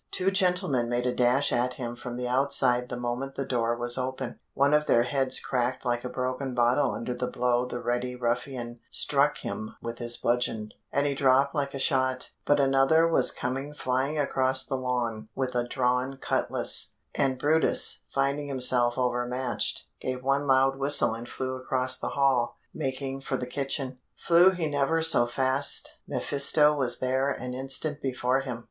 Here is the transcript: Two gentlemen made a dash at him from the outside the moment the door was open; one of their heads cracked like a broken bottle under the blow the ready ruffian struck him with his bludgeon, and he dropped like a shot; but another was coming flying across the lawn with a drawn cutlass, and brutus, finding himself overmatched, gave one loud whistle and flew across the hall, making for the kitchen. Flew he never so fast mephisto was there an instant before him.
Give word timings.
Two 0.09 0.31
gentlemen 0.31 0.89
made 0.89 1.05
a 1.05 1.13
dash 1.13 1.51
at 1.53 1.75
him 1.75 1.95
from 1.95 2.15
the 2.17 2.27
outside 2.27 2.89
the 2.89 2.97
moment 2.97 3.35
the 3.35 3.45
door 3.45 3.75
was 3.77 3.99
open; 3.99 4.39
one 4.55 4.73
of 4.73 4.87
their 4.87 5.03
heads 5.03 5.39
cracked 5.39 5.85
like 5.85 6.03
a 6.03 6.09
broken 6.09 6.55
bottle 6.55 6.89
under 6.89 7.13
the 7.13 7.27
blow 7.27 7.67
the 7.67 7.79
ready 7.79 8.15
ruffian 8.15 8.79
struck 8.89 9.37
him 9.37 9.75
with 9.79 9.99
his 9.99 10.17
bludgeon, 10.17 10.71
and 10.91 11.05
he 11.05 11.13
dropped 11.13 11.53
like 11.53 11.75
a 11.75 11.77
shot; 11.77 12.31
but 12.47 12.59
another 12.59 13.07
was 13.07 13.29
coming 13.29 13.75
flying 13.75 14.17
across 14.17 14.65
the 14.65 14.73
lawn 14.75 15.29
with 15.35 15.53
a 15.53 15.67
drawn 15.67 16.17
cutlass, 16.17 16.93
and 17.13 17.37
brutus, 17.37 18.01
finding 18.09 18.47
himself 18.47 18.97
overmatched, 18.97 19.85
gave 20.01 20.23
one 20.23 20.47
loud 20.47 20.79
whistle 20.79 21.13
and 21.13 21.29
flew 21.29 21.53
across 21.55 21.95
the 21.99 22.09
hall, 22.17 22.57
making 22.73 23.21
for 23.21 23.37
the 23.37 23.45
kitchen. 23.45 23.99
Flew 24.15 24.49
he 24.49 24.65
never 24.65 25.03
so 25.03 25.27
fast 25.27 25.97
mephisto 26.07 26.73
was 26.75 26.97
there 26.97 27.29
an 27.29 27.53
instant 27.53 28.01
before 28.01 28.39
him. 28.39 28.59